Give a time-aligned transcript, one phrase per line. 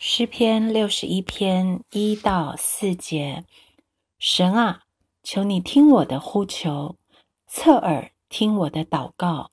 [0.00, 3.44] 诗篇六十一篇一到四节：
[4.16, 4.82] 神啊，
[5.24, 6.94] 求你听我的呼求，
[7.48, 9.50] 侧耳听我的祷告。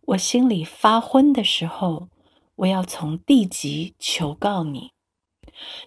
[0.00, 2.08] 我心里发昏的时候，
[2.56, 4.90] 我要从地极求告你，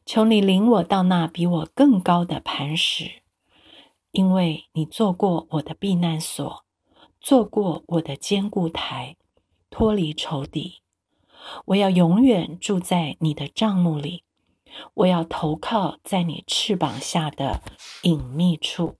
[0.06, 3.24] 求你领我到那比我更高的磐石，
[4.12, 6.64] 因为你做过我的避难所，
[7.20, 9.18] 做过我的坚固台，
[9.70, 10.78] 脱离仇敌。
[11.66, 14.24] 我要永远住在你的帐幕里，
[14.94, 17.62] 我要投靠在你翅膀下的
[18.04, 18.96] 隐秘处。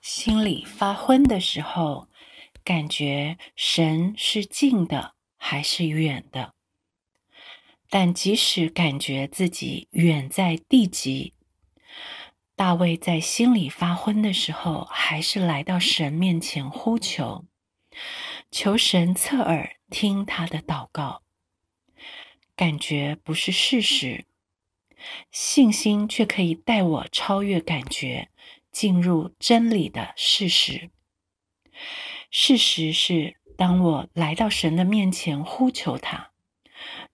[0.00, 2.06] 心里发昏的时候。
[2.64, 6.54] 感觉神是近的还是远的？
[7.90, 11.34] 但即使感觉自己远在地极，
[12.56, 17.44] 大卫在心里发昏的时候，还是来到神面前呼求，
[18.50, 21.22] 求神侧耳听他的祷告。
[22.56, 24.24] 感觉不是事实，
[25.30, 28.30] 信心却可以带我超越感觉，
[28.72, 30.90] 进入真理的事实。
[32.36, 36.32] 事实是，当我来到神的面前呼求他，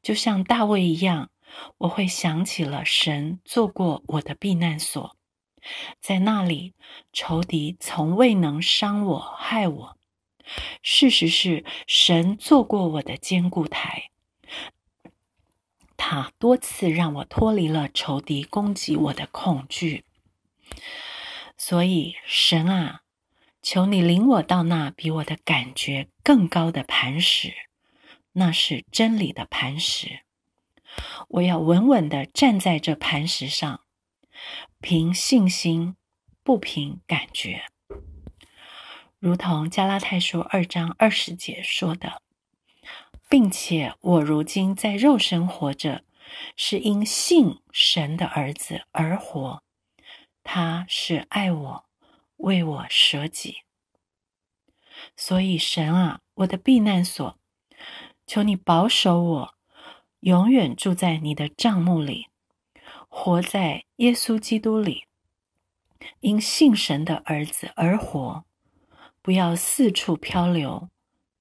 [0.01, 1.31] 就像大卫一样，
[1.77, 5.15] 我会想起了神做过我的避难所，
[6.01, 6.73] 在那里
[7.13, 9.99] 仇敌从未能伤我害我。
[10.83, 14.11] 事实是，神做过我的坚固台，
[15.99, 20.07] 他多次让我脱离了仇敌攻击我的恐惧。
[21.59, 23.03] 所以，神啊！
[23.63, 27.53] 求你领我到那比我的感觉更高的磐石，
[28.33, 30.21] 那是真理的磐石。
[31.29, 33.83] 我要稳稳的站在这磐石上，
[34.81, 35.97] 凭信心，
[36.43, 37.65] 不凭感觉。
[39.19, 42.23] 如同加拉太书二章二十节说的，
[43.29, 46.03] 并且我如今在肉身活着，
[46.57, 49.63] 是因信神的儿子而活。
[50.43, 51.90] 他是爱我。
[52.41, 53.59] 为我舍己，
[55.15, 57.39] 所以神啊，我的避难所，
[58.27, 59.55] 求你保守我，
[60.21, 62.29] 永远住在你的帐幕里，
[63.09, 65.05] 活在耶稣基督里，
[66.21, 68.45] 因信神的儿子而活，
[69.21, 70.89] 不要四处漂流，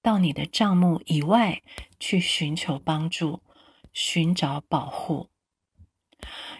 [0.01, 1.61] 到你的帐幕以外
[1.97, 3.41] 去寻求帮助，
[3.93, 5.29] 寻找保护。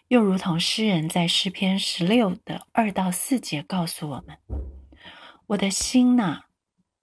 [0.10, 4.40] 又如同诗人在诗篇十六的二到四节告诉我们
[5.46, 6.46] ：“我的心呐，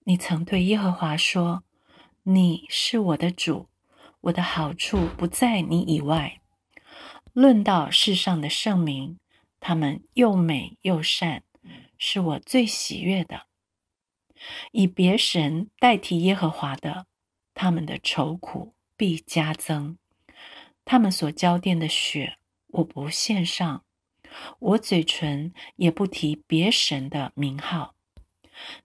[0.03, 1.63] 你曾对耶和华说，
[2.23, 3.69] 你是我的主，
[4.19, 6.41] 我的好处不在你以外。
[7.31, 9.17] 论到世上的圣名，
[9.61, 11.43] 他们又美又善，
[11.97, 13.43] 是我最喜悦的。
[14.73, 17.05] 以别神代替耶和华的，
[17.53, 19.97] 他们的愁苦必加增，
[20.83, 22.36] 他们所浇奠的血。”
[22.67, 23.83] 我不献上，
[24.59, 27.95] 我嘴唇也不提别神的名号。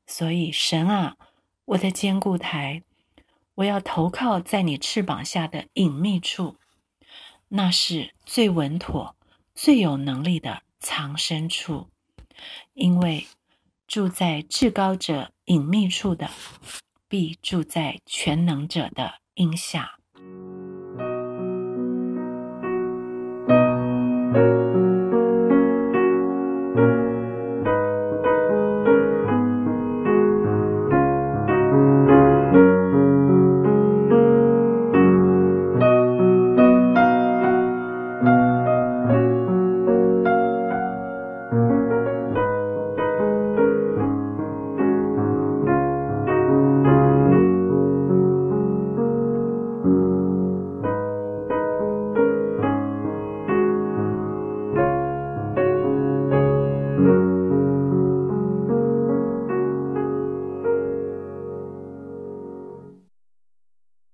[0.07, 1.17] 所以，神啊，
[1.65, 2.83] 我的坚固台，
[3.57, 6.57] 我要投靠在你翅膀下的隐秘处，
[7.49, 9.17] 那是最稳妥、
[9.55, 11.89] 最有能力的藏身处。
[12.75, 13.27] 因为
[13.87, 16.31] 住在至高者隐秘处的，
[17.09, 19.99] 必住在全能者的荫下。
[24.33, 24.62] Thank you.